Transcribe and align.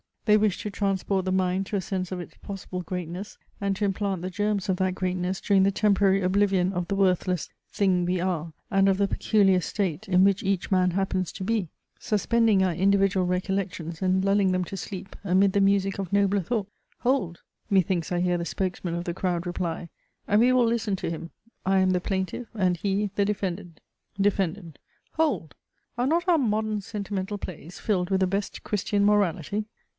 They 0.25 0.37
wished 0.37 0.61
to 0.61 0.71
transport 0.71 1.25
the 1.25 1.31
mind 1.31 1.65
to 1.67 1.75
a 1.75 1.81
sense 1.81 2.11
of 2.11 2.19
its 2.19 2.35
possible 2.41 2.81
greatness, 2.81 3.37
and 3.59 3.75
to 3.75 3.85
implant 3.85 4.21
the 4.23 4.29
germs 4.31 4.67
of 4.69 4.77
that 4.77 4.95
greatness 4.95 5.39
during 5.41 5.63
the 5.63 5.71
temporary 5.71 6.21
oblivion 6.21 6.73
of 6.73 6.87
the 6.87 6.95
worthless 6.95 7.49
"thing, 7.69 8.05
we 8.05 8.19
are" 8.19 8.53
and 8.71 8.87
of 8.89 8.97
the 8.97 9.07
peculiar 9.07 9.59
state, 9.59 10.07
in 10.07 10.23
which 10.23 10.41
each 10.41 10.71
man 10.71 10.91
happens 10.91 11.31
to 11.33 11.43
be; 11.43 11.69
suspending 11.99 12.63
our 12.63 12.73
individual 12.73 13.25
recollections 13.27 14.01
and 14.01 14.23
lulling 14.23 14.51
them 14.53 14.63
to 14.65 14.77
sleep 14.77 15.15
amid 15.23 15.53
the 15.53 15.61
music 15.61 15.99
of 15.99 16.13
nobler 16.13 16.41
thoughts. 16.41 16.71
Hold! 16.99 17.41
(methinks 17.69 18.11
I 18.11 18.21
hear 18.21 18.37
the 18.37 18.45
spokesman 18.45 18.95
of 18.95 19.03
the 19.03 19.13
crowd 19.13 19.45
reply, 19.45 19.89
and 20.27 20.39
we 20.39 20.53
will 20.53 20.65
listen 20.65 20.95
to 20.97 21.11
him. 21.11 21.29
I 21.65 21.77
am 21.79 21.91
the 21.91 22.01
plaintiff, 22.01 22.47
and 22.55 22.77
he 22.77 23.11
the 23.15 23.25
defendant.) 23.25 23.81
DEFENDANT. 24.19 24.79
Hold! 25.13 25.53
are 25.97 26.07
not 26.07 26.27
our 26.27 26.39
modern 26.39 26.81
sentimental 26.81 27.37
plays 27.37 27.77
filled 27.79 28.09
with 28.09 28.21
the 28.21 28.27
best 28.27 28.63
Christian 28.63 29.05
morality? 29.05 29.65